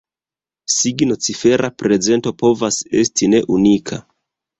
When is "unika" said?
3.59-4.01